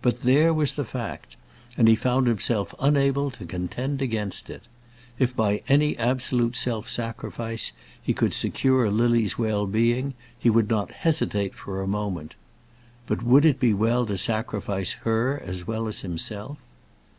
But 0.00 0.20
there 0.22 0.54
was 0.54 0.72
the 0.72 0.86
fact, 0.86 1.36
and 1.76 1.86
he 1.86 1.94
found 1.94 2.26
himself 2.28 2.74
unable 2.80 3.30
to 3.32 3.44
contend 3.44 4.00
against 4.00 4.48
it. 4.48 4.62
If 5.18 5.36
by 5.36 5.62
any 5.68 5.98
absolute 5.98 6.56
self 6.56 6.88
sacrifice 6.88 7.72
he 8.00 8.14
could 8.14 8.32
secure 8.32 8.90
Lily's 8.90 9.36
well 9.36 9.66
being, 9.66 10.14
he 10.38 10.48
would 10.48 10.70
not 10.70 10.92
hesitate 10.92 11.54
for 11.54 11.82
a 11.82 11.86
moment. 11.86 12.36
But 13.06 13.22
would 13.22 13.44
it 13.44 13.60
be 13.60 13.74
well 13.74 14.06
to 14.06 14.16
sacrifice 14.16 14.92
her 15.04 15.42
as 15.44 15.66
well 15.66 15.86
as 15.88 16.00
himself? 16.00 16.56